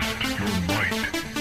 [0.00, 1.33] Test your might.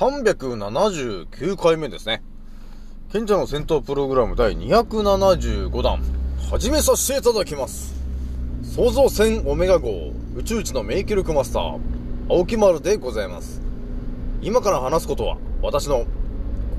[0.00, 2.22] 379回目ですね。
[3.12, 6.02] 賢者の戦闘プログラム第275弾、
[6.50, 7.94] 始めさせていただきます。
[8.62, 9.90] 創造船オメガ号、
[10.36, 11.78] 宇宙一の名記録マスター、
[12.30, 13.60] 青木丸でございます。
[14.40, 16.06] 今から話すことは、私の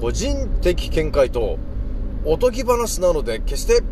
[0.02, 1.60] 個人的見解と、
[2.26, 3.84] おとぎ話なので、決して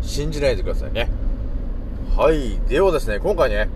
[0.00, 1.10] 信じないでくださいね。
[2.16, 2.58] はい。
[2.66, 3.68] ではですね、今回ね、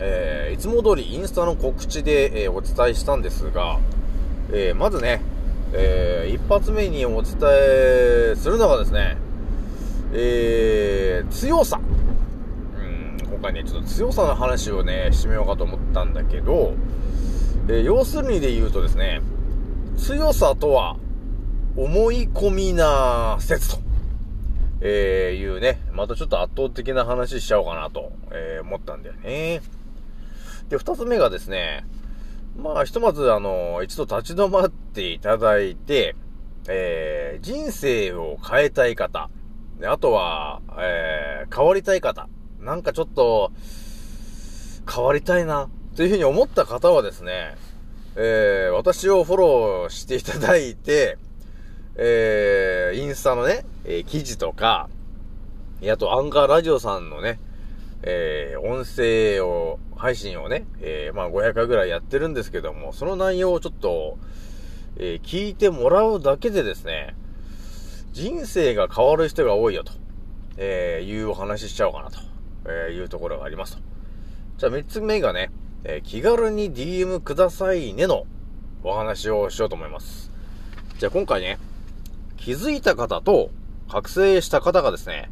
[0.00, 3.78] えーいつも通りインスタの告知で、えーお伝えしたんですが、
[4.52, 5.22] えーまずね、
[5.72, 9.16] えー一発目にお伝えするのがですね、
[10.12, 11.80] えー強さ。
[12.76, 16.74] うん、今回ね、ちょっと強さの話をね、してみようかと思ったんだけど、
[17.68, 19.20] えー要するにで言うとですね、
[19.96, 20.96] 強さとは、
[21.76, 23.88] 思い込みな説と。
[24.80, 29.60] えー、いうね、またちょっと圧倒的な話しちゃおうかなと、え思ったんだよね。
[30.68, 31.86] で、二つ目がですね、
[32.56, 36.16] まあ、ひとまず、あの、一度立ち止まっていただいて、
[36.68, 39.30] えー、人生を変えたい方、
[39.78, 42.28] であとは、えー、変わりたい方、
[42.60, 43.52] なんかちょっと、
[44.92, 47.56] 変わりたいな、というふうに思った方はですね、
[48.16, 51.18] えー、私をフォローしていただいて、
[51.94, 54.88] えー、インスタのね、えー記事とか、
[55.90, 57.38] あと、アンカーラジオさんのね、
[58.02, 64.18] えー、音声を、配信をね、えー、まあ500回ぐらいやってるんですけども、その内容をちょっと、
[64.96, 67.16] えー聞いてもらうだけでですね、
[68.12, 69.92] 人生が変わる人が多いよと、
[70.56, 72.20] えー、いうお話ししちゃおうかなと、
[72.66, 73.82] えーいうところがありますと。
[74.58, 75.50] じゃあ3つ目がね、
[75.82, 78.24] えー気軽に DM くださいねの
[78.84, 80.30] お話をしようと思います。
[80.98, 81.58] じゃあ今回ね、
[82.36, 83.50] 気づいた方と
[83.88, 85.30] 覚醒した方がですね、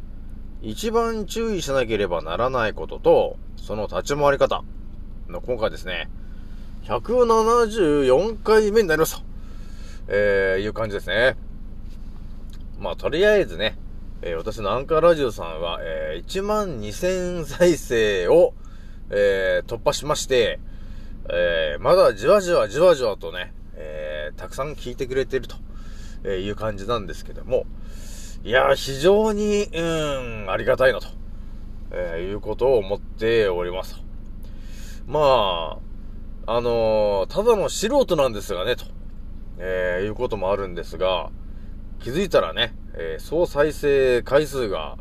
[0.61, 4.63] 一番注意しなければならないことと、その立ち回り方
[5.29, 6.09] の今回ですね、
[6.85, 9.21] 174回目になりますと、
[10.07, 11.35] えー、いう感じですね。
[12.79, 13.77] まあ、とりあえずね、
[14.21, 18.53] えー私のアンカーラジオさんは、えー1万2000再生を、
[19.11, 20.59] えー突破しまして、
[21.29, 25.55] えーまだじわじわじわじわとね、えーたくさん聞いてくれてると、
[26.23, 27.65] えいう感じなんですけども、
[28.43, 31.07] いや、非常に、うん、ありがたいなと、
[31.91, 34.01] えーいうことを思っております。
[35.05, 35.77] ま
[36.45, 38.85] あ、あのーただの素人なんですがね、と、
[39.57, 41.29] えーいうこともあるんですが、
[41.99, 44.97] 気づいたらね、えー総再生回数が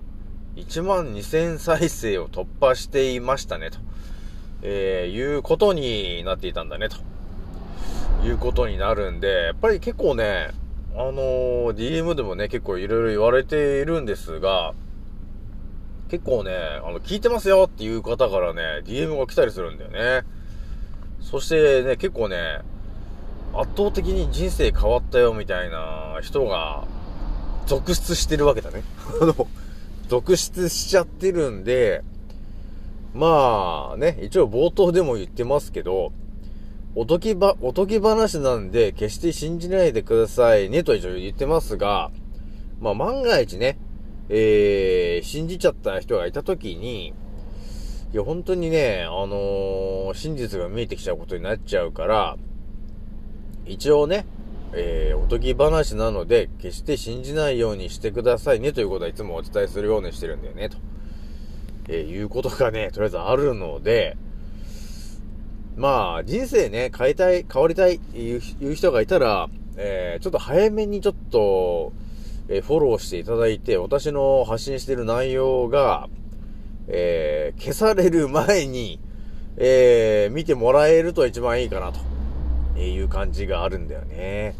[0.56, 3.78] 1万2000再生を突破していましたね、と、
[4.62, 6.96] えいうことになっていたんだね、と
[8.26, 10.50] いうことになるんで、やっぱり結構ね、
[10.98, 14.72] あのー DM でもね、結構いろいろ言われているんですが、
[16.08, 16.52] 結構ね、
[16.82, 20.26] あの、聞いてますよっていう方からね、DM が来たりするんだよね。
[21.20, 22.60] そしてね、結構ね、
[23.52, 26.87] 圧倒的に人生変わったよみたいな人が
[27.66, 28.82] 続出してるわけだね。
[29.20, 29.49] あの、
[30.08, 32.04] 続出しちゃってるんで、
[33.12, 36.12] まあね、一応冒頭でも言ってますけど、
[36.98, 42.10] おとぎば、おとぎ話なんで決して信じないでくださいねと一応言ってますが、
[42.81, 43.78] まあ万が一ね、
[44.31, 47.08] えー、信じちゃった人がいたときに、
[48.14, 52.38] いや本当にね、あのー真実が見えてきちゃうことになっちゃうから、
[53.66, 54.25] 一応ね、
[54.72, 60.78] えー、おとぎ話なので、決して信じないようにしてくださいねということはいつもお伝えするようにしてるんだよね、と。
[61.88, 64.16] えーいうことがね、とりあえずあるので、
[65.76, 71.93] まあ、人生ね、変えたい、変わりたいいういう人がいたら、えー、ちょっと早めにちょっと、
[72.49, 76.08] えーフォローしていただいて、私の発信してる内容が、
[76.88, 79.00] えー消される前に、
[79.58, 84.55] えー見てもらえると一番いいかなと、いう感じがあるんだよね。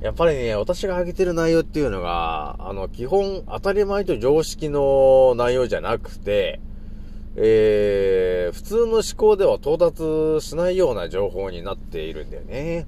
[0.00, 6.60] やっぱりね、私が上げてる内容っていうのが、あの、基本当たり前と常識の内容じゃなくて、
[7.40, 12.86] えー、普通の思考では到達しないような情報になっているんだよね。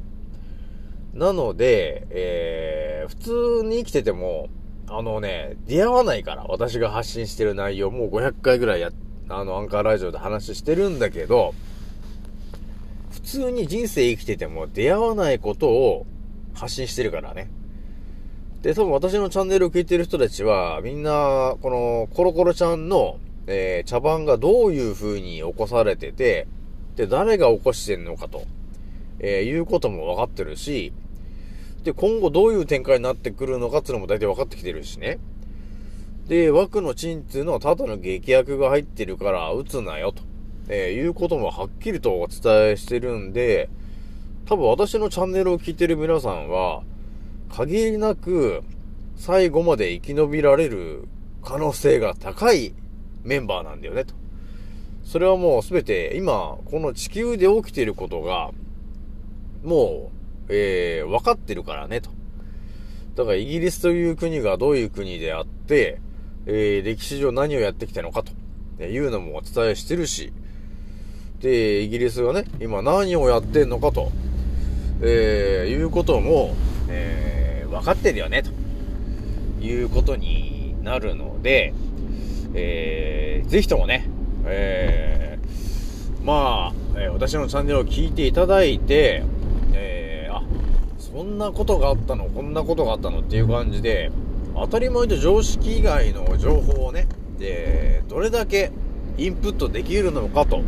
[1.14, 3.16] なので、えー、普
[3.62, 4.48] 通に生きてても、
[4.88, 8.90] あのね、出会わないから、私が発信してる内容、もう500回ぐらいや、
[9.28, 11.54] あの、アンカーラジオで話してるんだけど、
[13.12, 16.06] 普通に人生生きてても出会わないことを
[16.54, 17.50] 発信してるからね。
[18.62, 23.20] で、多分私のチャンネルを聞いてる人たちは、みんな、この、コロコロちゃんの、
[23.52, 26.46] えー、茶番がどういう風に起こされてて、
[26.96, 28.44] で、誰が起こしてんのかと、
[29.18, 30.92] えー、いうことも分かってるし、
[31.82, 35.18] で、今後どういう展開になってくるのかっていうのも大体分かってきてるしね。
[36.28, 40.22] で、枠のチンっていうのはただの劇薬が入ってるから撃つなよと、
[40.68, 43.68] えー、いうこともはっきりとお伝えしてるんで、
[44.46, 46.82] 多分私のチャンネルを聞いてる皆さんは、
[47.48, 48.62] 限りなく
[49.16, 51.08] 最後まで生き延びられる
[51.42, 52.74] 可能性が高い
[53.24, 54.14] メンバーなんだよねと。
[55.04, 58.50] それはもうすべて今、この地球で起きていることが、
[59.64, 60.10] も
[60.48, 62.10] う、えー、分かってるからねと。
[63.16, 66.00] だからイギリスという国がどういう国であって、
[66.46, 70.32] えー、歴史上何をやってきたのかというのもお伝えしてるし、
[71.40, 74.10] で、イギリスがね、今何をやってんのかと、
[75.02, 76.54] えー、いうことも、
[76.88, 78.50] えー、分かってるよね、と
[79.64, 81.74] いうことになるので、
[82.54, 84.08] えー、ぜひともね、
[84.44, 89.24] えー、まあ、えー私のチャンネルを聞いていただいて、
[89.72, 90.42] えー、あ、
[90.98, 94.10] そんなことがあったの、こんなことがあったのっていう感じで、
[94.54, 97.06] 当たり前と常識以外の情報をね、
[97.38, 98.72] で、どれだけ
[99.16, 100.62] インプットできるのかと、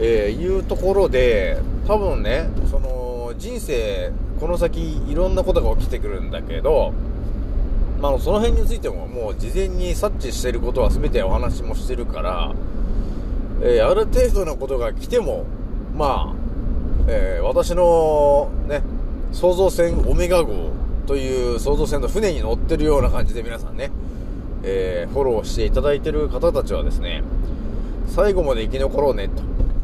[0.00, 6.92] えーいうところで、多分ね、その、人生、この先、いろんなことが起きてくるんだけど、
[8.02, 12.52] まあ、その辺についてももう事前に察知していることは全てお話もしてるから、
[13.62, 15.44] えーある程度のことが来ても、
[15.94, 16.34] まあ、
[17.06, 18.82] えー私のね、
[19.30, 20.72] 創造船オメガ号
[21.06, 23.92] という創造船の船に乗ってるような感じで皆さんね、
[24.64, 27.22] えーフォローしていただいてる方たちはですね、
[28.08, 29.30] 最後まで生き残ろうね、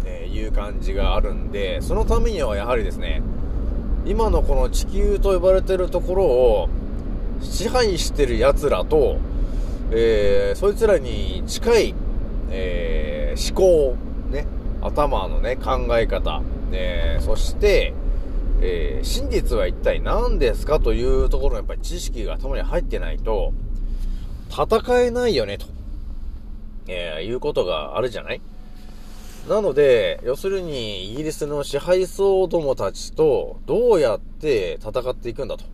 [0.03, 3.23] という感じがあるんで、そのためにはやはりですね、
[4.07, 6.69] 今のこの地球と呼ばれてるところを
[7.41, 9.19] 支配してる奴らと、
[9.91, 11.95] えーそいつらに近い、
[12.51, 13.97] えー思考、
[14.31, 14.47] ね、
[14.83, 16.43] 頭のね、考え方、
[16.73, 17.95] えーそして、
[18.61, 23.53] えー真実は一体何ですかというところのやっぱり知識が頭に入ってないと、
[24.51, 25.67] 戦えないよね、と、
[26.89, 28.41] えーいうことがあるじゃない？
[29.49, 35.65] なので、要するに、イギリスの支配層どもたちと、どうやって戦っていくんだと、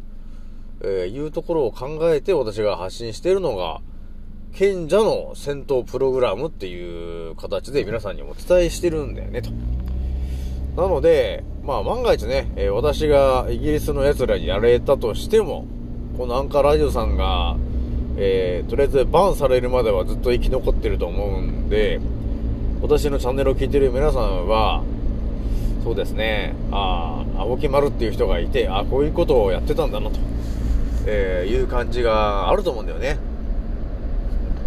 [0.86, 3.80] えーいうところを考えて私が発信しているのが、
[4.52, 9.50] 賢者の戦闘プログラムっていう形で皆さんにお伝えしてるんだよね、と。
[10.80, 15.66] なので、まあ万が一ね、えー私がイギリスの奴らにやれたとしても、
[16.18, 17.56] このアンカーラジオさんが、
[18.16, 22.00] えーとりあえずバンされるまではずっと生き残ってると思うんで、
[22.82, 24.84] 私のチャンネルを聞いてる皆さんは、
[25.82, 30.18] そうですね、ああ、青木丸っていう人がいて、あこういうことをやってたんだなと、
[31.06, 33.18] えーいう感じがあると思うんだよね。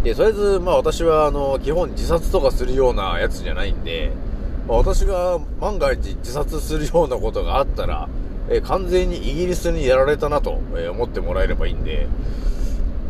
[0.02, 4.12] で、とりあえず、まあ私は、あの、基本自殺とかするようなやつじゃないんで、
[4.68, 8.08] まあ、私が万が一自殺するようなことがあったら、
[8.48, 12.06] えー完全にイギリスにやられたなと、えー思ってもらえればいいんで、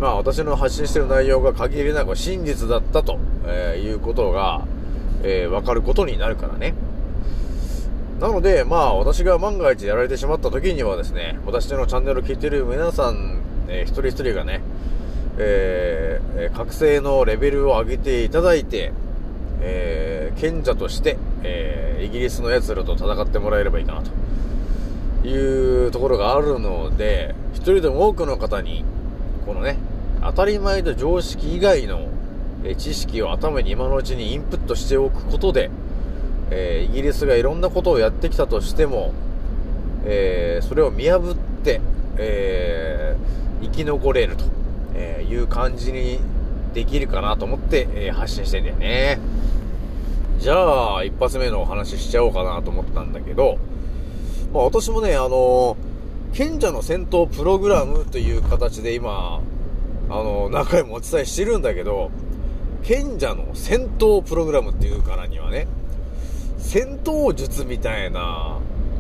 [0.01, 4.67] まあ私の発信してる内容が限りなく真実だったと、えーいうことが、
[5.23, 6.75] えーわかることになるからね。
[8.21, 14.61] なので、まあ私が万が一やられてしまった時にはですね、私のチャンネルを聞いてる皆さん、えー一人一人がね、
[15.39, 18.93] えー覚醒のレベルを上げていただいて、
[19.61, 28.85] えー賢者として、えーイギリスの奴らと戦ってもらえればいいかなというところがあるので、一人でも多くの方に、
[29.47, 29.77] このね、
[30.23, 32.09] 当たり前と常識以外の、
[32.65, 35.71] え知識を頭に今のうちにインプットしておくことで、
[36.51, 39.13] えーイギリスがいろんなことをやってきたとしても、
[40.05, 41.81] えーそれを見破って、
[42.17, 44.45] えー生き残れると、
[44.95, 46.21] えいう感じに
[46.75, 49.19] できるかなと思って、え発信してんだよね。
[50.39, 53.59] じゃあ、一発目のお話ししちゃおうかなと思ったんだけど、
[54.53, 55.77] まあ私もね、あの
[56.33, 59.41] 賢者の戦闘プログラムという形で今、
[60.09, 62.11] あの、何回もお伝えしてるんだけど、
[62.85, 65.67] 賢者の戦闘プログラムっていうからにはね、
[66.69, 68.59] 戦闘術みたいな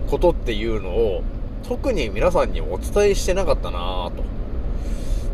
[0.09, 1.23] ことっていうのを、
[1.69, 4.25] 特に皆さんにお伝えしてなかったなぁと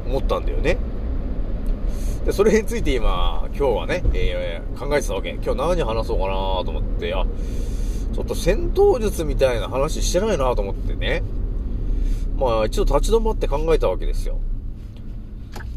[0.05, 0.77] 思ったんだよね。
[2.25, 5.31] で、それについて今、今日はね、えー、考えてたわけ。
[5.31, 7.25] 今日何話そうかなと思って、あ、
[8.13, 11.23] ちょっと戦闘術みたいな話してないなと思ってね。
[12.37, 14.41] まあ、一度立ち止まって考えたわけですよ。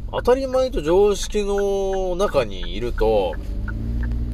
[0.09, 3.35] 当たり前と常識の中にいると、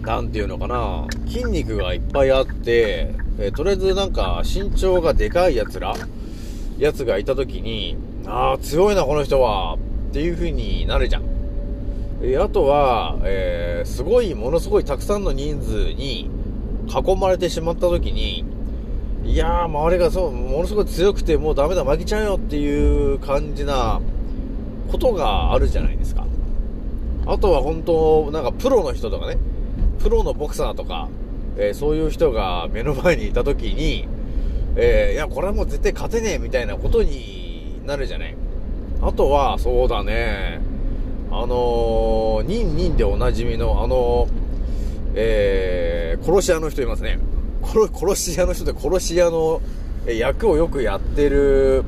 [0.04, 5.96] なんていうのかな、筋肉がいっぱいあって、え、とりあえずなんか身長がでかい奴ら、
[6.78, 7.96] 奴がいた時に、
[8.26, 9.78] ああ、強いな、この人は、
[10.10, 11.24] っていう風になるじゃん。
[12.22, 16.30] えあとは、えー、すごい、ものすごいたくさんの人数に
[16.88, 18.44] 囲まれてしまった時に、
[19.26, 24.02] いやー、周りがそう、ものすごい強くて、もうダメだ、負けちゃうよっていう感じな
[24.92, 26.26] ことがあるじゃないですか。
[27.26, 29.38] あとは本当、なんかプロの人とかね、
[30.00, 31.10] プロのボクサーとか、
[31.58, 34.08] えー、そういう人が目の前にいた時に、
[34.76, 38.36] えー、いや、これはもう絶対勝てねえみたいなことになるじゃない。
[39.02, 40.62] あとは、そうだね、
[41.32, 44.30] あのー、ニンニンでおなじみの、あのー、
[45.16, 47.20] えー、殺し屋の人いますね。
[47.64, 49.62] 殺、殺し屋の人で殺し屋の
[50.08, 51.84] 役をよくやってる、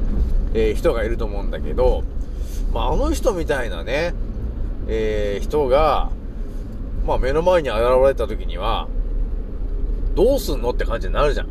[0.54, 2.04] えー、人がいると思うんだけど、
[2.74, 4.14] まあ、あの人みたいなね、
[4.88, 6.12] えー、人が、
[7.06, 8.88] まあ、目の前に現れた時には、
[10.16, 11.48] どうすんのって感じになるじゃん。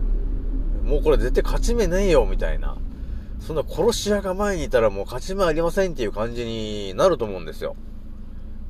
[0.85, 2.77] もうこれ絶対勝ち目ねえよ、みたいな。
[3.41, 7.77] そんな殺し屋が前にいたらもう勝ち目ありませんっていう感じになると思うんですよ。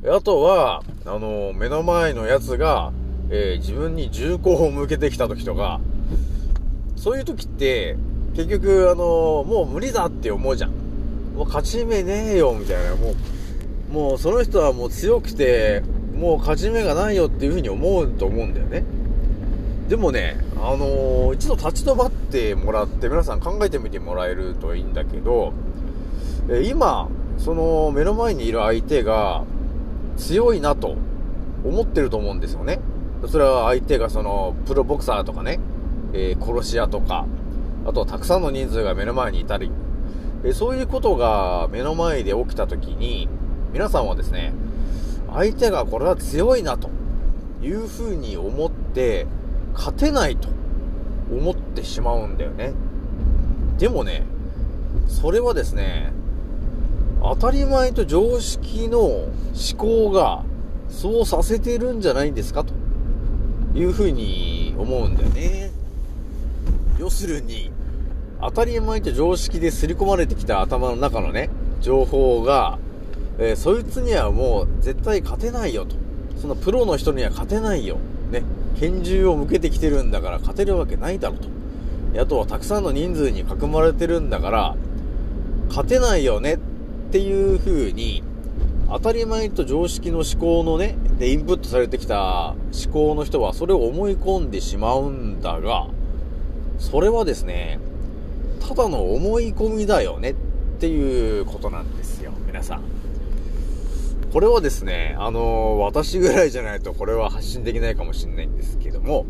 [0.07, 2.93] あとは、あの、目の前のやつが、
[3.31, 5.81] えー、自分に銃口を向けてきた時とか、
[6.97, 7.97] そういう時って、
[8.35, 10.71] 結局、あの、もう無理だって思うじゃん。
[11.35, 12.97] もう勝ち目ねえよ、みたいな。
[12.97, 13.15] も
[13.91, 15.83] う、もうその人はもう強くて、
[16.15, 18.85] もう勝ち目がないよっていうふうに思うと思うんだよね。
[19.89, 25.53] でもね、あのー、一度立ち止まってもらって皆さん考えてみてもらえるといいんだけど、
[26.49, 29.45] え今、その目の前にいる相手が
[30.17, 30.97] 強いなと
[31.65, 32.81] 思ってると思うんですよね。
[33.27, 35.59] それは相手がそのプロボクサーとかね、
[36.13, 37.27] えー、殺し屋とか、
[37.87, 39.71] あとはたくさんの人数が目の前にいたり、
[40.45, 43.29] え、そういうことが目の前で起きた時に、
[43.73, 44.53] 皆さんはですね、
[45.35, 46.89] 相手がこれは強いなと
[47.63, 49.27] いうふうに思って、
[49.75, 50.49] 勝てないと
[51.31, 52.73] 思ってしまうんだよね。
[53.79, 54.25] でもね、
[55.09, 56.13] それはですね、
[57.21, 59.33] 当たり前と常識の思
[59.77, 60.45] 考が
[60.89, 62.73] そうさせてるんじゃないんですかと
[63.75, 65.73] いうふうに思うんだよね。
[66.99, 67.73] 要するに、
[68.41, 71.51] 当たり前と常識で刷り込まれてきた頭の中のね、
[71.81, 72.79] 情報が、
[73.39, 75.97] えー、そいつにはもう絶対勝てないよと。
[76.41, 77.97] そのプロの人には勝てないよ。
[78.31, 78.43] ね。
[78.79, 81.49] 拳銃を向けてきてるんだから勝てるわけないだろうと。
[82.21, 84.77] あとはたくさんの人数に囲まれてるんだから、
[85.69, 86.59] 勝てないよねっ
[87.11, 88.23] ていう風に、
[88.89, 95.89] 当たり前と常識の思考のね、でインプットされてきた思考の人はそれを思い込んでしまうんだが、
[96.79, 97.81] それはですね、
[98.61, 100.35] ただの思い込みだよねっ
[100.79, 102.94] ていうことなんですよ、皆さん。
[104.35, 109.27] これはですね、あのー、私ぐらいじゃないとこれは発信できないかもしれないんですけども、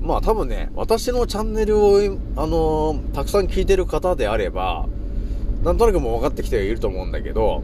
[0.00, 1.98] まあ多分ね、私のチャンネルを、
[2.34, 4.86] あのー、たくさん聞いてる方であれば、
[5.62, 7.62] なんとなくもう分かってきていると思うんだけど、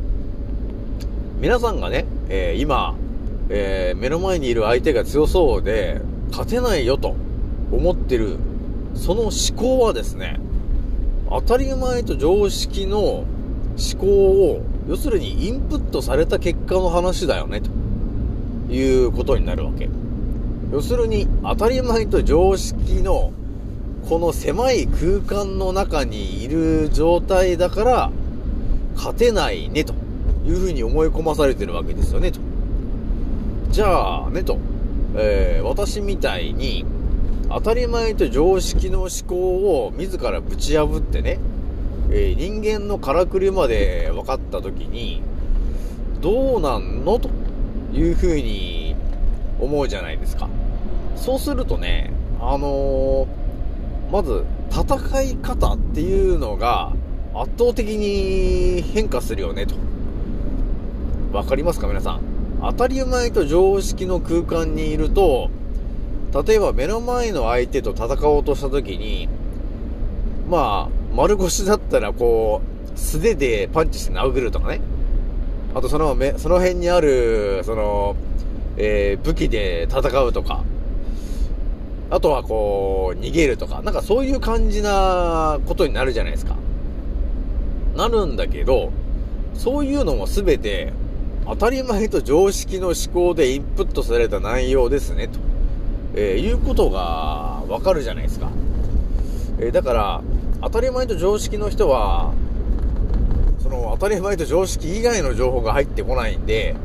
[1.41, 2.97] 皆さんがね、えー、今、
[3.49, 7.17] えー、目の前にいる相手が強そうで、勝てないよと
[7.71, 8.37] 思ってる、
[8.95, 10.39] その思考はですね、
[11.31, 13.27] 当たり前と常識の思
[13.99, 19.89] 考を要するにインプットされた結果の話だよね、ということになるわけ。
[20.73, 23.33] 要するに、当たり前と常識の、
[24.09, 28.11] この狭い空間の中にいる状態だから、
[28.97, 29.95] 勝てないね、と
[30.47, 32.41] いうふうに思い込まされてるわけですよね、と。
[33.71, 34.59] じゃあ、ね、と。
[35.15, 36.85] えー、私みたいに、
[37.51, 41.39] 当たり前と常識の思考を自らぶち破ってね、
[42.15, 45.23] えー、人間のからくりまで分かった時に、
[46.21, 47.19] どうなんの？
[47.19, 47.31] と
[47.95, 48.95] いうふうに
[49.59, 50.49] 思うじゃないですか。
[51.17, 56.93] そうするとね、あのー、まず、戦い方っていうのが
[57.35, 59.75] 圧倒的に変化するよね、と。
[61.33, 61.87] わかりますか？
[61.87, 62.21] 皆さん。
[62.61, 65.51] 当たり前と常識の空間にいると、
[66.47, 69.29] 例えば目の前の相手と戦おうとした時に、
[70.49, 72.63] まあ、丸腰だったらこ
[72.95, 74.81] う、素手でパンチして殴るとかね。
[75.75, 78.17] あとそのめ、その辺にある、その、
[78.77, 80.65] えー武器で戦うとか。
[82.11, 83.83] あとはこう、逃げるとか。
[83.83, 86.57] なんかそういう感じなことになるじゃないですか。
[87.97, 88.91] なるんだけど、
[89.55, 90.93] そういうのもすべて、
[91.47, 95.39] 当たり前と常識の思考でインプットされた内容ですね、と、
[96.15, 98.51] えーいうことがわかるじゃないですか。
[99.59, 100.21] えーだから、
[100.63, 102.33] 当たり前と常識の人は、
[103.63, 106.77] その当たり前と常識以外の情報が入ってこないんで、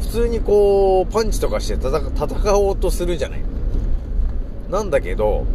[0.00, 3.40] 普通にこう、パンチとかして戦おうとするじゃない。
[4.70, 5.46] なんだけど、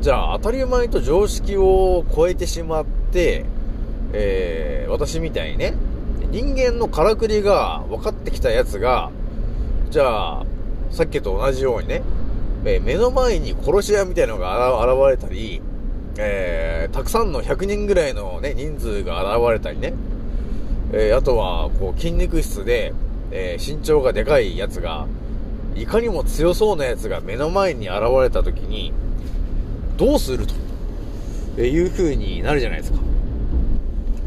[0.00, 3.44] じゃあ当たり前と常識を超えてしまって、
[4.12, 5.74] えー私みたいにね、
[6.30, 9.10] 人間のからくりが分かってきたやつが、
[9.90, 10.46] じゃあ、
[10.90, 12.02] さっきと同じようにね、
[12.64, 15.60] えー目の前に殺し屋みたいなのが現れたり、
[16.20, 19.94] えーたくさんの100人ぐらいのね、人数が現れたりね、
[20.92, 22.92] えーあとは、こう、筋肉質で、
[23.30, 25.06] えー身長がでかいやつが、
[25.76, 28.92] いかにも強そうなやつが目の前に現れた時に、
[29.96, 30.54] どうすると、
[31.56, 32.98] えーいう風になるじゃないですか。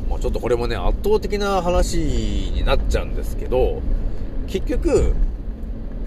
[0.09, 3.81] まあちょっとこれもね、圧倒的な話になっちゃうんですけど、
[4.47, 5.13] 結局、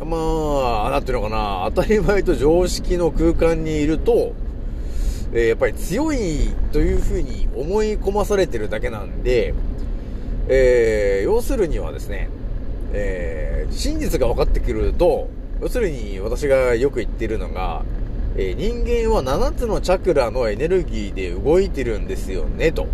[0.00, 4.32] まあ、なんていうのかな、当たり前と常識の空間にいると、
[5.34, 9.52] えーやっぱり強いというふうに思い込まされてるだけなんで、
[10.48, 12.28] えー要するにはですね、
[12.92, 15.28] えー真実が分かってくると、
[15.60, 17.82] 要するに私がよく言ってるのが、
[18.36, 22.86] え人間は7つのチャクラのエネルギーで動いてるんですよね、と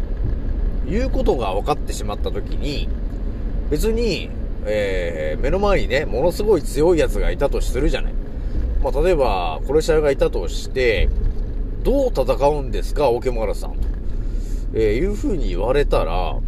[0.89, 2.89] いうことが分かってしまったときに、
[3.69, 4.31] 別に、
[4.65, 8.13] えー目の前にね、ものすごい強いやつがいたとするじゃない。
[8.83, 11.11] まあ、例えば、殺し屋がいたとして、
[11.83, 13.89] どう戦うんですか、オケマラさんと。
[14.75, 16.39] えーいう風に言われたら、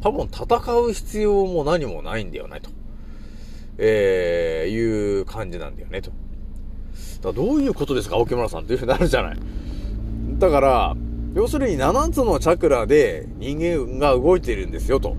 [0.00, 2.70] 多分戦う必要も何もないんだよね、と。
[3.78, 6.10] えーいう感じなんだよね、と。
[7.22, 9.36] だどういうことですか、オケマラさんっていう風になるじゃない。
[10.38, 10.96] だから、
[11.34, 15.16] 要するに7つのチャクラで人間が動いてるんですよ、と。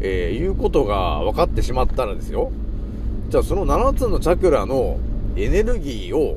[0.00, 2.50] えーいうことが分かってしまったらですよ。
[3.28, 4.98] じゃあその7つのチャクラの
[5.36, 6.36] エネルギーを、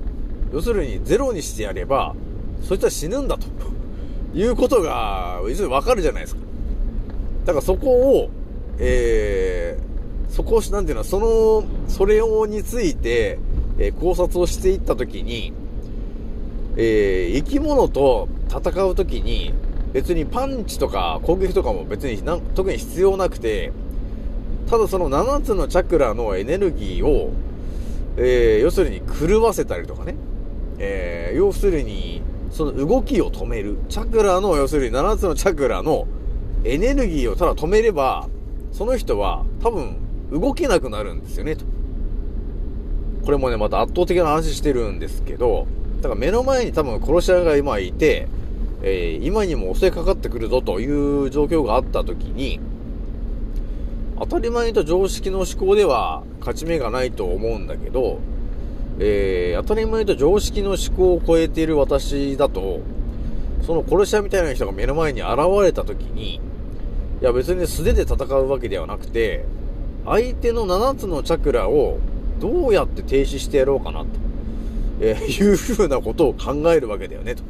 [0.54, 2.16] 要するにゼロにしてやれば、
[2.62, 3.48] そいつは死ぬんだと。
[4.36, 6.42] いうことが、いずれ分かるじゃないですか。
[7.46, 8.30] だからそこを、
[8.78, 13.40] えー、そこを、なんていうの、その、それをについて、
[13.80, 15.54] えー考察をしていったときに、
[16.78, 19.54] えー生き物と戦うときに、
[19.92, 23.72] 別にパンチとか攻撃とかも別にな特に必要なくて、
[24.70, 27.32] ただその7つのチャクラのエネルギーを、
[28.18, 30.16] えー要するに狂わせたりとかね、
[30.80, 33.78] えー要するに、その動きを止める。
[33.90, 36.08] チャクラの、要するに7つのチャクラの
[36.64, 38.28] エネルギーをただ止めれば、
[38.72, 39.96] その人は多分
[40.32, 41.66] 動けなくなるんですよね、と。
[43.26, 45.66] これもね、また圧倒的な話してるんですけど、
[46.02, 48.28] だから目の前に多分殺し屋が今いて、
[48.84, 52.60] えー今にも襲いかかってくるぞという状況があった時に、
[54.20, 58.20] 当たり前と常識の思考では勝ち目がないと思うんだけど、
[59.00, 62.82] えー当たり前と常識の思考を超えている私だと、
[63.66, 66.40] その殺し屋みたいな人が目の前に現れた時に、い
[67.22, 69.46] や別に素手で戦うわけではなくて、
[70.06, 72.00] 相手の7つのチャクラを
[72.40, 74.08] どうやって停止してやろうかなと、
[75.00, 77.44] えーいうふうなことを考えるわけだよねと。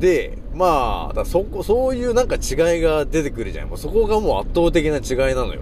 [0.00, 3.68] で、まあ、だそこ、そういうなんか違いが出てくるじゃん。
[3.68, 5.60] もうそこがもう圧倒的な違いなのよ。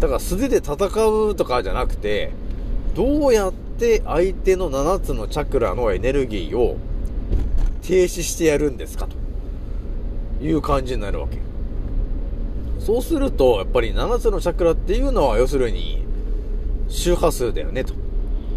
[0.00, 2.32] だから素手で戦うとかじゃなくて、
[2.94, 6.76] どうやって相手の7つのチャクラのエネルギーを
[7.82, 11.38] 停止してやるんですかという感じになるわけ。
[12.78, 16.04] そうすると、やっぱり7つのチャクラっていうのは要するに
[16.88, 17.94] 周波数だよねと。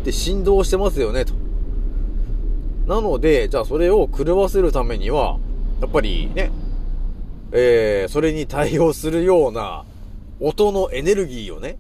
[0.04, 1.34] で、振動してますよねと。
[2.88, 5.38] なので、じゃあそれを狂わせるためには、
[5.82, 6.52] やっぱりね、
[7.52, 9.86] えー、それに対応するような
[10.40, 11.78] 音のエネルギーをね、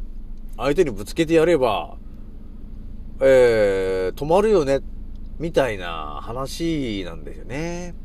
[0.56, 1.98] 相手にぶつけてやれば、
[3.26, 4.82] えー、止まるよね、
[5.40, 7.96] みたいな話なんですよね。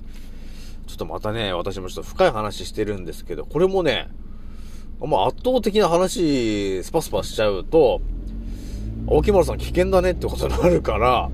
[0.87, 4.09] ちょっとまたね、私もちょっと深い話してるんですけど、これもね、
[5.00, 8.00] まあ圧倒的な話、スパスパしちゃうと、
[9.09, 11.31] 青木丸さん危険だねってことになるから、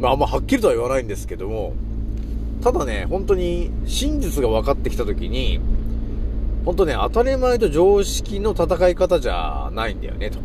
[0.00, 1.74] まああんまはっきりとは言わないんですけども、
[2.62, 5.60] ただね、本当に真実が分かってきたときに、
[6.64, 10.38] 本当ね、当たり前と常識の戦い方じゃないんだよね、と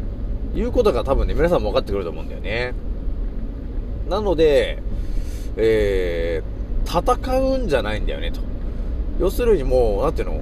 [0.54, 2.74] いうことが多分ね、皆さんも分かってくると思うんだよね。
[4.10, 4.80] なので、
[5.56, 8.42] えー、戦うんじゃないんだよね、と。
[9.20, 10.42] 要するにもう、なんていうの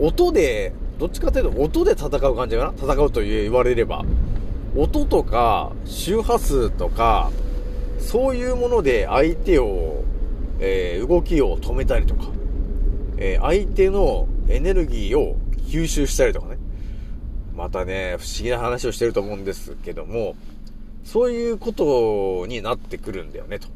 [0.00, 2.94] 音で、どっちかというと音で戦う感じかな？
[2.94, 4.04] 戦うと言われれば。
[4.76, 7.30] 音とか、周波数とか、
[7.98, 10.04] そういうもので相手を、
[10.60, 12.24] えー、動きを止めたりとか、
[13.18, 15.36] えー、相手のエネルギーを
[15.66, 16.51] 吸収したりとか。
[17.62, 20.34] またね、不思議な話をしてると思うんですけども、
[21.04, 23.68] そういうことになってくるんだよね、と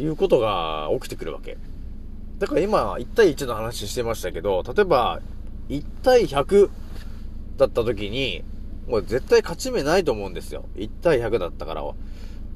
[0.00, 1.58] いうことが起きてくるわけ。
[2.38, 5.20] だから今、1対1の話してましたけど、例えば、
[5.68, 6.70] 1対100
[7.58, 8.42] だった時に、
[8.88, 10.64] もう絶対勝ち目ないと思うんですよ。
[10.76, 11.94] 1対100だったからは。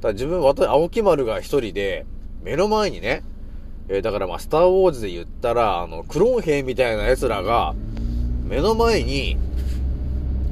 [0.01, 2.07] だ自分、私、青木丸が1人で、
[2.43, 3.23] 目の前にね、
[3.91, 7.75] えー、だからまあ、スターウォーズで言ったら、あの、クローン兵みたいな奴らが、
[8.47, 9.37] 目の前に、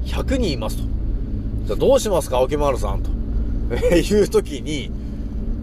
[0.06, 0.82] 100人いますと。
[1.66, 3.10] じゃあどうしますか、青木丸さんと。
[3.90, 4.90] え いう時に、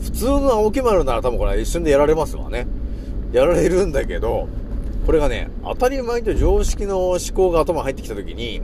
[0.02, 2.68] 普通の青木丸なら多分これ一瞬でやられますわね。
[3.32, 4.48] やられるんだけど、
[5.06, 8.62] これがね、当たり前と常識の思考が頭に入ってきた時に、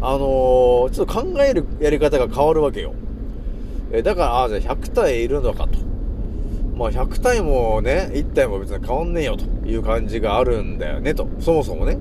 [0.00, 2.94] あのー、ちょっと考えるやり方が変わるわけよ。
[3.92, 5.78] えだから、ああ、じゃあ100体いるのかと。
[6.76, 11.28] まあ100体もね、1体も別に変わんねえよという感じがあるんだよねと。
[11.38, 11.98] そもそもね。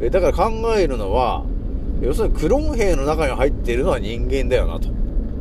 [0.00, 1.44] えだから考えるのは、
[2.00, 4.88] 要するにクローン兵の中に入っているのは人間だよなと。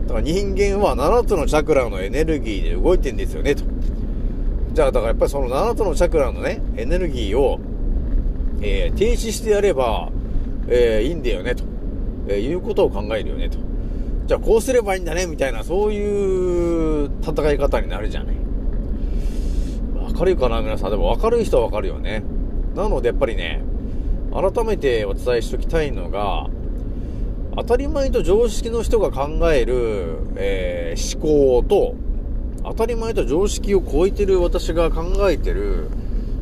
[0.08, 3.64] だから人間は7つのチャクラのエネルギーで動いてんですよねと。
[4.74, 7.60] じゃあだからやっぱりその7つのチャクラのね、エネルギーを、
[8.62, 10.10] えー、停止してやれば、
[10.68, 11.64] えー、いいんだよねと。
[12.28, 13.58] えー、いうことを考えるよねと。
[14.26, 18.36] じゃあこうすればいいんだねみたいな、そういう戦い方になるじゃない。
[20.04, 20.92] わかるかな皆さん。
[20.92, 22.24] でもわかる人はわかるよね。
[22.76, 23.62] なのでやっぱりね、
[24.34, 26.48] 改めてお伝えしときたいのが、
[27.56, 31.96] 当たり前と常識の人が考える、えー、思考と、
[32.64, 35.90] 当たり前と常識を超えてる私が考えてる、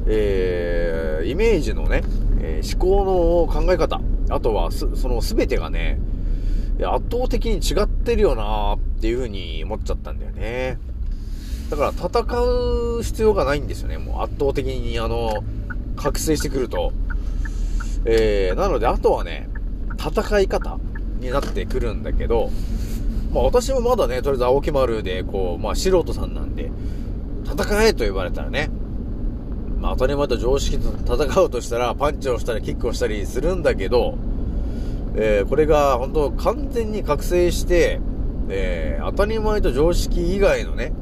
[0.08, 2.04] えー、イメージのね、
[2.42, 6.00] えー、思考の考え方、あとはその全てがね、
[6.80, 10.78] 圧倒的に違ってるよなっていう風に思っちゃったんだよね。
[11.70, 12.42] だから戦
[13.00, 13.98] う必要がないんですよね。
[13.98, 15.44] もう圧倒的にあの、
[15.96, 16.92] 覚醒してくると。
[18.06, 19.50] えー、なのであとはね、
[19.98, 20.80] 戦い方
[21.20, 22.52] になってくるんだけど、
[23.34, 26.72] まあ私もまだね、とりあえず青木丸で、こう、まあ素人さんなんで、
[27.46, 28.70] 戦えと言われたらね、
[29.80, 34.18] まあ当たり前と常識と戦うとしたら、パンチをしたりキックをしたりするんだけど、
[35.16, 38.00] えー、これが本当完全に覚醒して、
[38.50, 40.94] えー、当たり前と常識以外のね、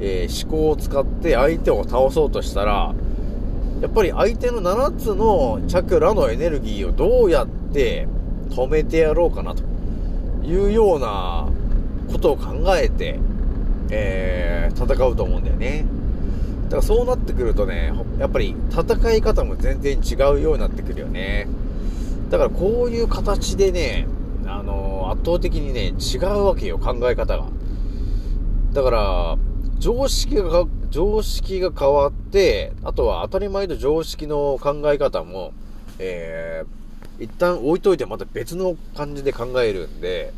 [0.00, 2.94] えー、思考を使って相手を倒そうとしたら、
[3.82, 8.06] やっぱり相手の7つのチャクラのエネルギーをどうやって
[8.50, 9.64] 止めてやろうかなと
[10.44, 11.48] いうような
[12.10, 13.18] ことを考えて、
[13.90, 15.84] えー、戦うと思うんだよね。
[16.66, 21.48] だからそうなってくるとね、やっぱり戦い方も全然違うようになってくるよね。
[22.30, 24.06] だからこういう形でね、
[24.46, 27.46] あのー、圧倒的にね、違うわけよ、考え方が。
[28.72, 29.36] だから、
[29.80, 35.52] 常識が、常識が変わって、あとは当たり前と常識の考え方も、
[35.98, 40.32] えー、一旦置いといてまた別の感じで考えるんで、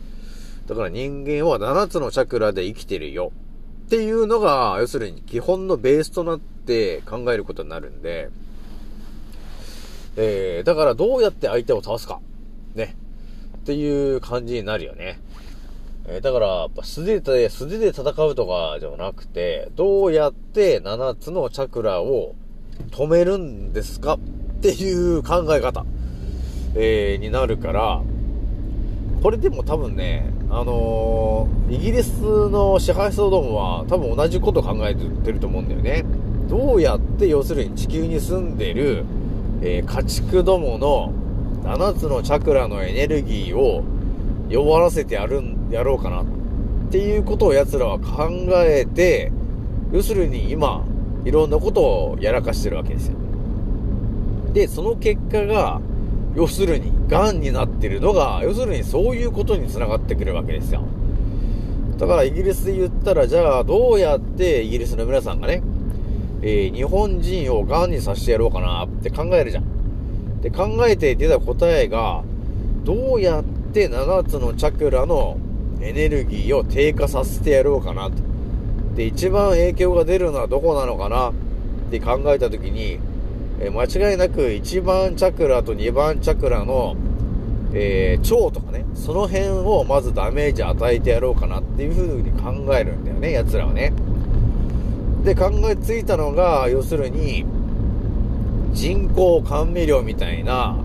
[0.67, 3.33] だから人間は7つのチャクラで生きてるよ。
[3.87, 8.31] っていうのが、要するに基本のベースとなって考えることになるんで、
[10.17, 12.21] えー、だからどうやって相手を倒すか。
[12.75, 12.97] ね。
[13.59, 15.21] っていう感じになるよね。
[16.07, 22.35] えー、だから、やっぱ素手で、素手で戦うとかではなくて、どうやって7つのチャクラを
[22.91, 24.19] 止めるんですかっ
[24.61, 25.87] ていう考え方、
[26.75, 28.03] えー、になるから、
[29.23, 36.05] これでも多分ね、あのー、イギリスの支配層どもは多分同じこと考えてると思うんだよね。
[36.49, 39.05] どうやって要するに地球に住んでる、
[39.63, 41.13] えー、家畜どもの
[41.63, 43.83] 7つのチャクラのエネルギーを
[44.51, 46.25] 弱らせてやるん、やろうかなっ
[46.91, 48.29] ていうことを奴らは考
[48.65, 49.33] えて、
[49.93, 50.85] 要するに今、
[51.25, 53.17] いろんなことをやらかしてるわけですよ。
[54.53, 55.81] で、その結果が、
[56.37, 60.83] 要するに、癌になってるのが、要するにそういうことに繋がってくるわけですよ。
[61.99, 65.63] だからイギリスで言ったら、じゃあどうやってイギリスの皆さんがね、
[66.43, 70.41] えー、日本人を癌にさせてやろうかなって考えるじゃん。
[70.41, 72.23] で、考えて出た答えが、
[72.85, 75.39] どうやって7つのチャクラの
[75.85, 78.17] エネルギーを低下させてやろうかなと。
[78.97, 81.31] で、一番影響が出るのはどこなのかな？
[81.31, 81.33] っ
[81.91, 82.99] て考えたときに、
[83.61, 86.97] えー、間違いなく1番チャクラと2番チャクラの、
[87.75, 93.93] えー、腸とかね、その辺をまずダメージ与えてやろうかなっていう風に考えるんだよね、奴らはね。
[95.25, 97.45] で考えついたのが、要するに、
[98.73, 100.77] 人工甘味料みたいな、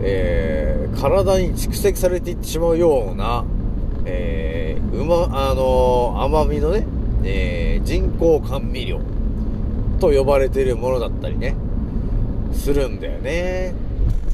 [0.00, 3.44] えー、体に蓄積されていってしまうような、
[4.04, 6.86] えー、うま、あのー甘みのね、
[7.24, 9.00] えー、人工甘味料
[10.00, 11.54] と呼ばれているものだったりね、
[12.52, 13.74] するんだよね。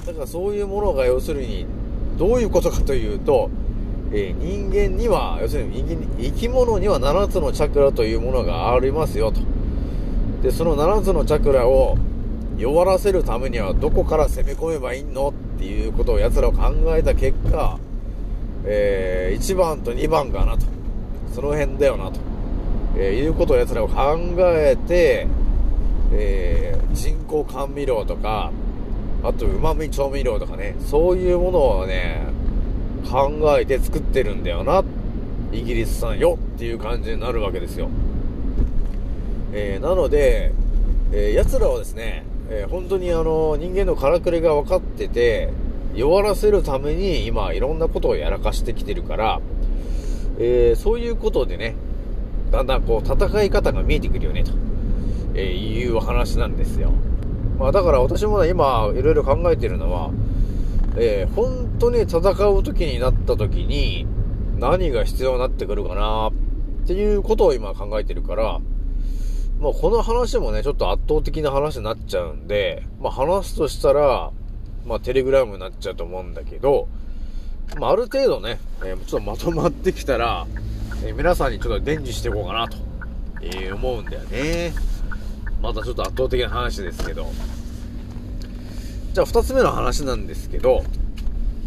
[0.07, 1.67] だからそういうものが要するに、
[2.17, 3.51] どういうことかというと、
[4.13, 5.85] えー人間には、要するに
[6.19, 9.41] 生き物には7つのチャクラというものがありますよと。
[10.43, 11.97] で、その7つのチャクラを
[12.59, 17.79] 弱らせるためにはどこから攻め込めばいいのっていうことを奴らを考えた結果、
[18.67, 20.67] えー1番と2番かなと。
[21.35, 22.21] その辺だよなと。
[22.97, 23.95] えーいうことを奴らを考
[24.39, 25.27] えて、
[26.13, 28.51] えー人工甘味料とか、
[29.23, 32.23] あと旨味調味料とかね、そういうものをね、
[33.11, 34.83] 考えて作ってるんだよな。
[35.53, 37.89] イギリス産よっていう感じになるわけですよ。
[39.53, 40.53] えーなので、
[41.13, 45.51] えー奴らはですね、えー本当にあの、人間のからくりが分かってて、
[45.97, 49.41] 弱らせるために今いろんなことをやらかしてきてるから、
[50.39, 51.75] えーそういうことでね、
[52.51, 54.53] だんだんこう戦い方が見えてくるよね、と、
[55.35, 56.93] えーいう話なんですよ。
[57.59, 60.11] まあだから私もね、今いろいろ考えてるのは、
[60.97, 64.07] えー本当に戦う時になった時に
[64.59, 68.61] 何が必要になってくるかなっていうことを今考えてるから、
[69.59, 74.31] まあこの話もね、ちょっと圧倒的な話になっちゃうんで、まあ話すとしたら、
[74.87, 76.89] まあテレグラムになっちゃうと思うんだけど、
[77.79, 80.47] まあある程度ね、えーちょっとまとまってきたら、
[81.05, 82.77] えー皆さんにちょっと伝授していこうかなと、
[83.43, 84.73] えー思うんだよね。
[85.61, 87.27] またちょっと圧倒的な話ですけど。
[89.13, 90.85] じゃあ二つ目の話なんですけど、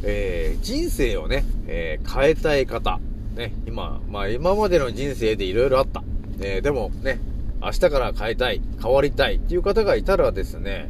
[0.03, 2.99] えー人生をね、えー変えたい方。
[3.36, 6.03] ね、今、まあ今までの人生でいろいろあった。
[6.39, 7.19] えーでもね、
[7.62, 10.89] 明日から変えたい、変わりたいっていう方がいたらですね、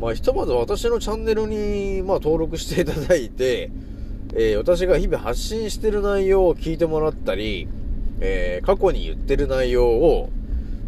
[0.00, 3.70] まあひとまず私のチャンネルに、まあ登録していただいて、
[4.34, 7.68] えー私が日々発信してる内容を聞いてもらったり、
[8.20, 10.30] えー過去に言ってる内容を、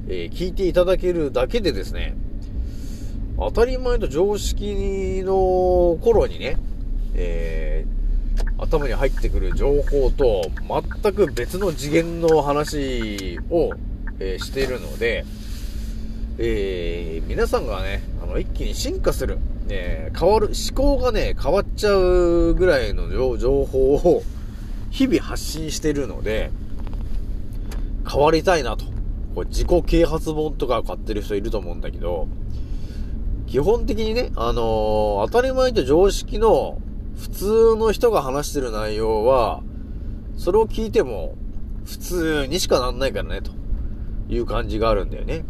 [0.09, 2.15] えー聞いていただけるだけでですね、
[3.37, 6.57] 当たり前と常識の頃にね、
[7.15, 8.01] えー
[8.59, 10.43] 頭に入ってくる情報と
[11.03, 13.73] 全く別の次元の話を、
[14.21, 15.25] えしているので、
[16.43, 24.23] えー皆さんがね、あの、一気に進化する、え変わる、思考がね、変わっちゃうぐらいの情報を
[24.91, 26.51] 日々発信してるので、
[28.11, 28.87] 変わりたいなと。
[29.35, 32.27] これ自己啓発本とか買ってる人いると思うんだけど、
[33.47, 36.81] 基本的にね、あのー当たり前と常識の
[37.19, 39.63] 普通の人が話してる内容は、
[40.39, 41.35] それを聞いても
[41.85, 43.53] 普通にしかなんないからね、と
[44.31, 45.45] いう感じがあるんだよね。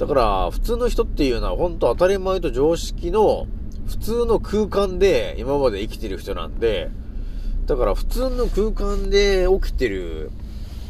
[0.00, 3.46] だから、普通の人っていうのは本当当たり前と常識の
[3.86, 6.90] 普通の空間で今まで生きてる人なんで、
[7.66, 10.30] だから普通の空間で起きてる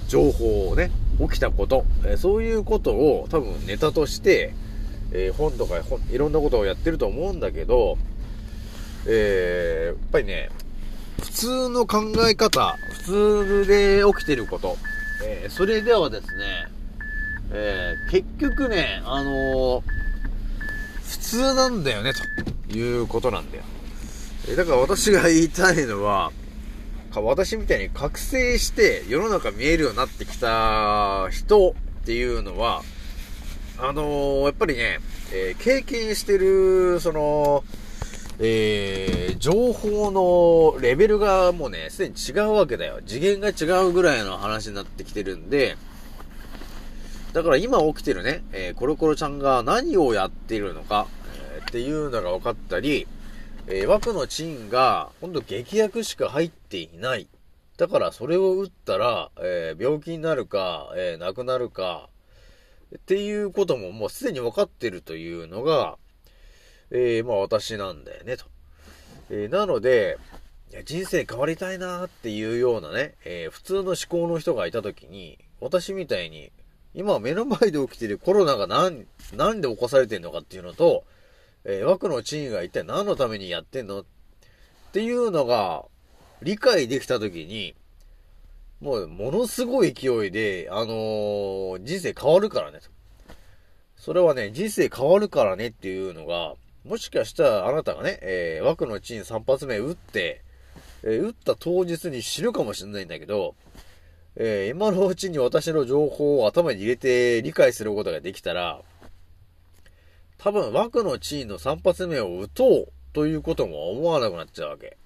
[0.07, 4.55] 情報をね、起きたこと、えそういうことを多分ネタとして、
[5.11, 5.75] えー本とか
[6.13, 7.99] いろんなことをやってると思うんだけど、
[9.09, 10.51] えーやっぱりね、
[11.21, 14.77] 普通の考え方、普通で起きてること、
[15.25, 16.69] えーそれではですね、
[17.53, 19.83] えー結局ね、あのー
[21.11, 22.13] 普通なんだよね、
[22.69, 23.65] ということなんだよ。
[24.49, 26.31] えだから私が言いたいのは、
[27.15, 32.83] 私みたいに覚醒して世の中見えるようになってきた人っていうのは、
[33.79, 35.01] あのーやっぱりね、
[35.33, 37.65] えー経験してる、その、
[38.39, 43.01] えー情報のレベルがもうね、すでに違うわけだよ。
[43.07, 45.77] 次元が違うぐらいの話になってきてるんで、
[47.33, 51.07] だから今起きてるね、えーコロコロちゃんが何をやっているのか、
[51.55, 53.07] えーっていうのが分かったり、
[53.69, 57.29] えー枠のチンが、ほんと劇薬しか入っていない。
[57.77, 62.09] だからそれを打ったら、えー病気になるか、えー亡くなるか、
[62.97, 65.99] っていうことももうすでに分かってるというのが、
[66.91, 68.47] えーまあ私なんだよね、と。
[69.31, 70.19] えーなので、
[70.85, 76.51] 人生変わりたいなっていうようなね、えー普通の思考の人がいたときに、私みたいに、
[76.95, 81.05] 今目の前で起きてるコロナが何、なんで起こされてんのかっていうのと、
[81.65, 84.05] えー枠のチンが一体何のためにやってんのっ
[84.93, 85.85] ていうのが
[86.43, 87.75] 理解できたときに、
[88.81, 92.89] もうものすごい勢いで、あのー人生変わるからねと。
[93.97, 100.43] それはね、人生変わるからねっていうのが、もしかしたらあなたがね、えー枠のチン3発目打って、
[101.05, 103.55] えー打った当日に死ぬかもしれないんだけど、
[104.37, 108.81] えー今のうちに私の情報を頭に入れて理解することができたら、
[110.39, 114.97] 多分枠の地位の3発目を打とうということも思わなくなっちゃうわけ。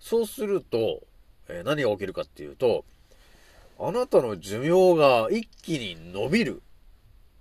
[0.00, 1.02] そうすると、
[1.48, 2.84] えー何が起きるかっていうと、
[3.78, 6.62] あなたの寿命が一気に伸びる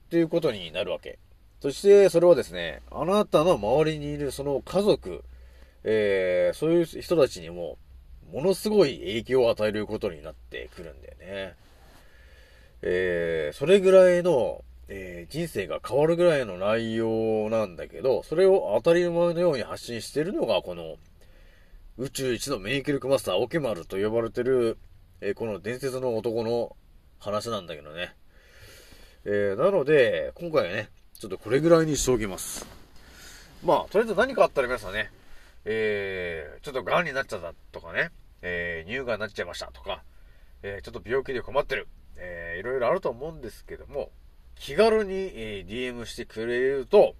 [0.07, 1.17] っていうことになるわけ。
[1.61, 5.23] そして、それはですね、あなたの周りにいるその家族、
[5.83, 7.77] えーそういう人たちにも、
[8.31, 11.55] ものすごい影響を与えることになってくるんだよね。
[12.81, 20.97] えーそれぐらいの、えー人生が変わるぐらいの内容なんだけど、それを当たり前のように発信しているのが、この、
[21.97, 24.77] 宇宙一の免疫力マスター、オケマルと呼ばれてる、
[25.21, 26.75] えーこの伝説の男の
[27.19, 28.13] 話なんだけどね。
[29.25, 32.67] えーなので、今回はね、ちょっとこれぐらいにしておきます。
[33.63, 35.09] まあ、とりあえず何かあったら皆さんね、
[35.65, 40.03] えー、ちょっと癌になっちゃったとかね、えー、乳がんになっちゃいましたとか、
[40.61, 44.11] えー、ちょっと病気で困ってる、えー、いろいろあると思うんですけども、
[44.55, 47.15] 気軽に、えー DM してくれると、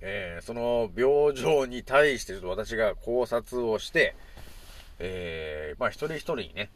[0.00, 4.14] えーその病状に対してちょっと私が考察をして、
[4.98, 6.70] えーまあ一人一人にね、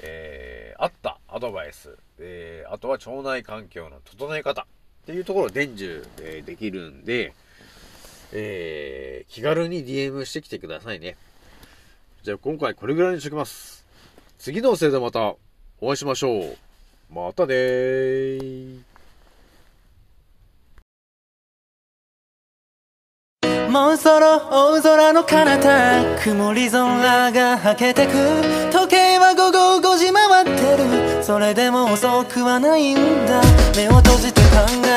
[0.00, 4.64] えー、あったアドバイス、えーあとは腸内環境の整え方っ
[5.06, 7.34] ていうところを伝授、えーできるんで、
[8.32, 11.16] えー気軽に DM してきてくださいね。
[12.22, 13.84] じゃあ今回これぐらいにしときます。
[14.38, 15.34] 次のせいでまた
[15.80, 16.56] お会いしましょう。
[17.12, 18.78] またねー。
[23.70, 28.12] もうそろ大空の彼方曇り空がはけてく
[28.72, 30.50] 時計は午後5時回って
[31.18, 33.42] るそれでも遅くはないんだ
[33.76, 34.48] 目を閉じて考
[34.86, 34.87] え